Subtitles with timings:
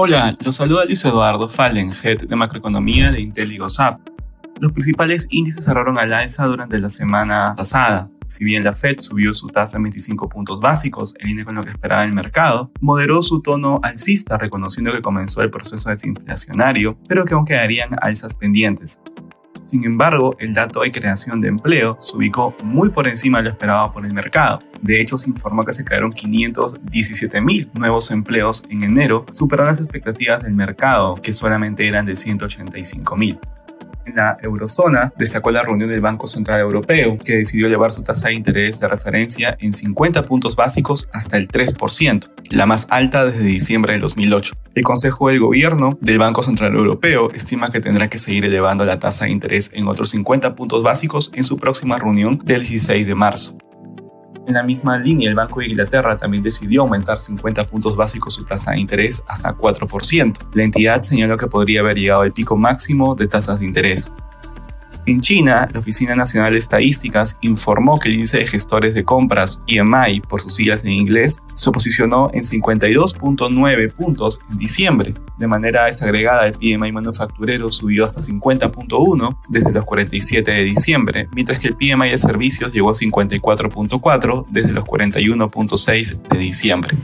[0.00, 5.64] Hola, los saluda Luis Eduardo Fallen, Head de Macroeconomía de Intel y Los principales índices
[5.64, 8.08] cerraron al alza durante la semana pasada.
[8.28, 11.64] Si bien la Fed subió su tasa en 25 puntos básicos, en línea con lo
[11.64, 17.24] que esperaba el mercado, moderó su tono alcista, reconociendo que comenzó el proceso desinflacionario, pero
[17.24, 19.00] que aún quedarían alzas pendientes.
[19.68, 23.50] Sin embargo, el dato de creación de empleo se ubicó muy por encima de lo
[23.50, 24.60] esperado por el mercado.
[24.80, 29.80] De hecho, se informó que se crearon 517 mil nuevos empleos en enero, superando las
[29.80, 33.38] expectativas del mercado, que solamente eran de 185 mil
[34.08, 38.28] en la eurozona destacó la reunión del Banco Central Europeo, que decidió elevar su tasa
[38.28, 43.42] de interés de referencia en 50 puntos básicos hasta el 3%, la más alta desde
[43.44, 44.54] diciembre del 2008.
[44.74, 48.98] El Consejo del Gobierno del Banco Central Europeo estima que tendrá que seguir elevando la
[48.98, 53.14] tasa de interés en otros 50 puntos básicos en su próxima reunión del 16 de
[53.14, 53.58] marzo.
[54.46, 58.46] En la misma línea, el Banco de Inglaterra también decidió aumentar 50 puntos básicos su
[58.46, 60.38] tasa de interés hasta 4%.
[60.54, 64.10] La entidad señaló que podría haber llegado al pico máximo de tasas de interés.
[65.08, 69.62] En China, la Oficina Nacional de Estadísticas informó que el índice de gestores de compras,
[69.66, 75.14] PMI por sus siglas en inglés, se posicionó en 52.9 puntos en diciembre.
[75.38, 81.58] De manera desagregada, el PMI manufacturero subió hasta 50.1 desde los 47 de diciembre, mientras
[81.58, 86.94] que el PMI de servicios llegó a 54.4 desde los 41.6 de diciembre.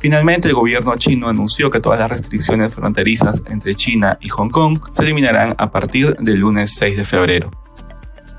[0.00, 4.78] Finalmente, el gobierno chino anunció que todas las restricciones fronterizas entre China y Hong Kong
[4.90, 7.50] se eliminarán a partir del lunes 6 de febrero.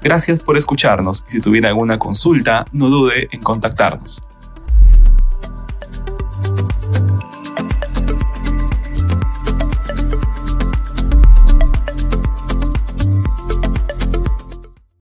[0.01, 4.21] Gracias por escucharnos y si tuviera alguna consulta, no dude en contactarnos.